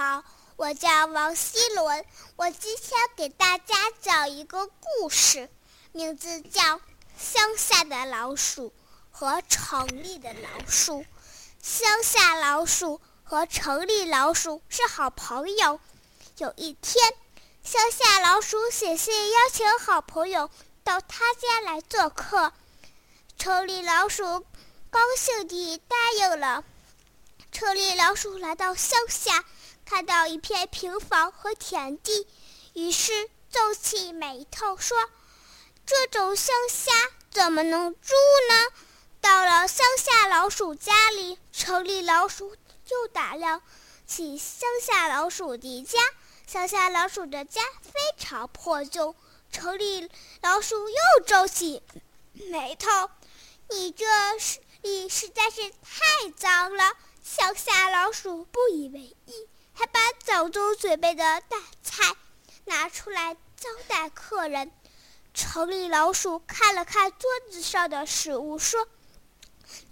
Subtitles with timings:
[0.00, 0.24] 好，
[0.56, 2.06] 我叫王希伦。
[2.36, 5.50] 我今天给大家讲一个故事，
[5.92, 6.62] 名字叫
[7.18, 8.72] 《乡下的老鼠
[9.10, 11.02] 和城里的老鼠》。
[11.60, 15.78] 乡下老鼠和城里老鼠是好朋友。
[16.38, 17.12] 有一天，
[17.62, 20.48] 乡下老鼠写信邀请好朋友
[20.82, 22.54] 到他家来做客，
[23.36, 24.24] 城里老鼠
[24.88, 26.64] 高兴地答应了。
[27.52, 29.44] 城里老鼠来到乡下，
[29.84, 32.26] 看到一片平房和田地，
[32.74, 34.96] 于是皱起眉头说
[35.84, 36.92] ：“这种乡下
[37.30, 38.14] 怎么能住
[38.48, 38.82] 呢？”
[39.20, 42.56] 到了乡下老鼠家里，城里老鼠
[42.86, 43.60] 就打量
[44.06, 45.98] 起乡下老鼠的家。
[46.46, 49.14] 乡下老鼠的家非常破旧，
[49.52, 50.08] 城里
[50.40, 51.82] 老鼠又皱起
[52.32, 52.88] 眉头
[53.70, 54.06] ：“你这
[54.82, 56.92] 里实在是太脏了。”
[57.30, 62.16] 乡下老鼠不以为意，还把早就准备的大菜
[62.64, 64.72] 拿出来招待客人。
[65.32, 68.88] 城里老鼠看了看桌子上的食物，说：“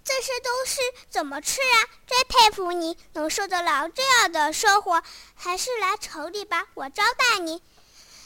[0.03, 1.87] 这些东西怎么吃啊？
[2.05, 5.01] 真佩服你能受得了这样的生活。
[5.33, 7.63] 还是来城里吧，我招待你。”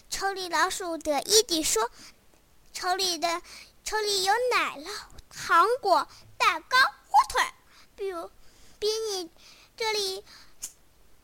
[0.09, 1.91] 城里老鼠得意地说
[2.73, 3.43] ：“城里的
[3.83, 4.89] 城里有奶酪、
[5.29, 6.07] 糖果、
[6.39, 7.43] 蛋糕、火腿，
[7.95, 8.31] 比如。”
[8.83, 9.29] 比你
[9.77, 10.25] 这里，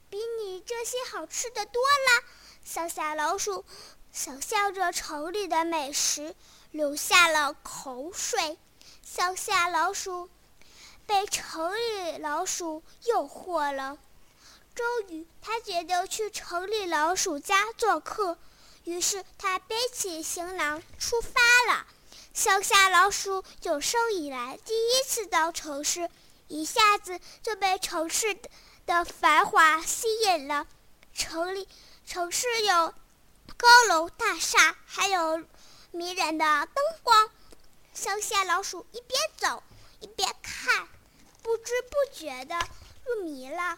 [0.09, 2.23] 比你这些好吃的多了。
[2.63, 3.65] 乡下老鼠
[4.13, 6.37] 想象着城里的美食，
[6.71, 8.57] 流下了口水。
[9.03, 10.29] 乡下老鼠
[11.05, 13.97] 被城里老鼠诱惑了，
[14.73, 18.37] 终于他决定去城里老鼠家做客。
[18.85, 21.41] 于是他背起行囊出发
[21.73, 21.85] 了。
[22.33, 26.09] 乡下老鼠有生以来第一次到城市。
[26.49, 28.37] 一下子就被城市
[28.85, 30.67] 的繁华吸引了。
[31.13, 31.67] 城里
[32.05, 32.93] 城市有
[33.55, 35.45] 高楼大厦，还有
[35.91, 37.29] 迷人的灯光。
[37.93, 39.63] 乡下老鼠一边走
[39.99, 40.87] 一边看，
[41.43, 42.59] 不知不觉的
[43.05, 43.77] 入迷了。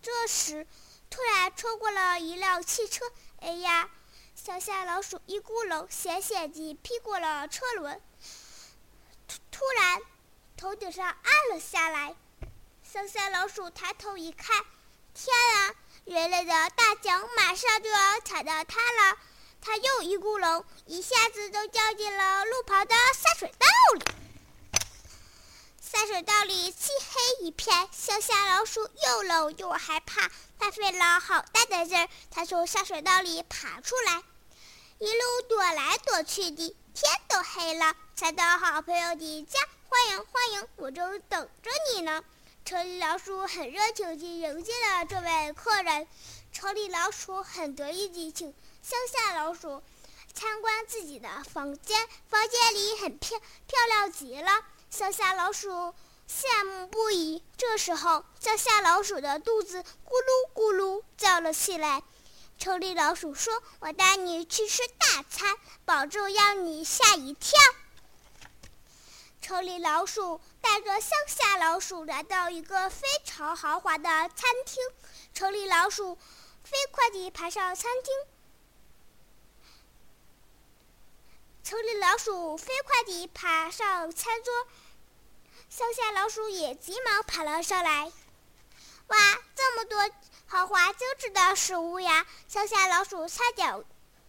[0.00, 0.66] 这时，
[1.10, 3.04] 突然冲过了一辆汽车，
[3.40, 3.90] 哎呀！
[4.36, 8.00] 乡下老鼠一咕噜险险地劈过了车轮。
[9.26, 10.02] 突突然。
[10.74, 12.16] 头顶上暗了下来，
[12.82, 14.60] 乡下老鼠抬头一看，
[15.14, 15.72] 天啊！
[16.04, 19.16] 人类的大脚马上就要踩到它了，
[19.60, 24.04] 它又一咕噜，一下子就掉进了路旁的下水道里。
[25.80, 34.24] 下水道里漆黑一片，乡下老鼠又冷又害怕，它费了好大的劲儿，才从下水道里爬出来，
[34.98, 39.58] 一路躲来躲去的，天都黑了，才到好朋友的家。
[39.88, 42.22] 欢迎欢迎，我正等着你呢。
[42.64, 46.06] 城里老鼠很热情地迎接了这位客人。
[46.52, 49.82] 城里老鼠很得意地请乡下老鼠
[50.32, 54.52] 参观自己的房间，房间里很漂漂亮极了。
[54.88, 55.92] 乡下老鼠
[56.30, 57.42] 羡慕不已。
[57.56, 62.04] 这时候，乡下老鼠的肚子咕噜咕噜叫了起来。
[62.58, 67.58] 城里老鼠说：“我带你去吃大餐，保证让你吓一跳。”
[69.42, 74.82] 城里老鼠带着乡下老鼠来到一个非常豪华的餐厅。
[75.34, 76.14] 城里老鼠
[76.62, 78.14] 飞快地爬上餐厅。
[81.62, 84.66] 城里老鼠飞快地爬上餐桌，
[85.68, 88.10] 乡下老鼠也急忙爬了上来。
[89.08, 89.16] 哇，
[89.54, 90.10] 这么多
[90.46, 92.26] 豪华精致的食物呀！
[92.48, 93.72] 乡下老鼠差点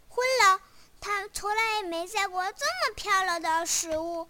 [0.09, 0.61] 昏了，
[0.99, 4.29] 它从来也没见过这么漂亮的食物。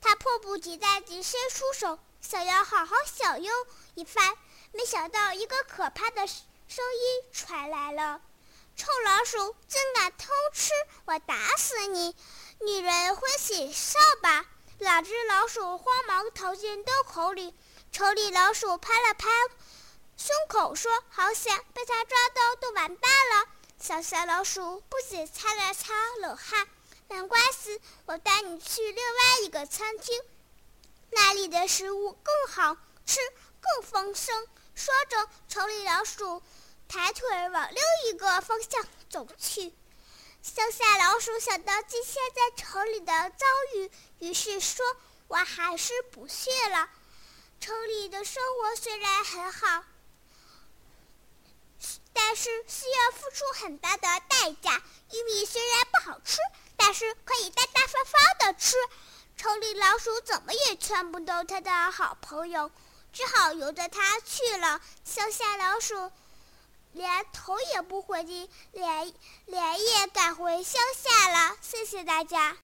[0.00, 4.36] 他迫不及待地伸出手，想要好好享用一番，
[4.72, 6.38] 没想到一个可怕的声
[6.68, 8.20] 音传来了
[8.76, 10.72] ：“臭老鼠，竟敢偷吃！
[11.06, 12.14] 我打死你！
[12.60, 14.44] 女人欢喜上吧！”
[14.78, 17.54] 两只老鼠慌忙逃进洞口里。
[17.92, 19.28] 城里老鼠拍了拍
[20.16, 23.46] 胸口说：“好险，被他抓到都完蛋了。”
[23.78, 26.66] 小小老鼠不仅擦了擦冷汗。
[27.08, 30.20] 没关系，我带你去另外一个餐厅，
[31.10, 33.20] 那里的食物更好吃，
[33.60, 34.48] 更丰盛。
[34.74, 36.42] 说着，城里老鼠
[36.88, 39.72] 抬腿往另一个方向走去。
[40.44, 43.46] 乡下老鼠想到今天在城里的遭
[43.76, 44.84] 遇，于是说
[45.26, 46.90] ：“我还是不去了。
[47.60, 49.84] 城里的生活虽然很好，
[52.12, 54.82] 但是需要付出很大的代价。
[55.12, 56.36] 玉米虽然不好吃。”
[56.76, 58.76] 但是可以大大方方的吃，
[59.38, 62.70] 城里老鼠怎么也劝不动他的好朋友，
[63.12, 64.82] 只好由着他去了。
[65.04, 66.12] 乡下老鼠
[66.94, 69.12] 连头也不回的连
[69.46, 72.56] 连夜赶回乡下了谢谢大家。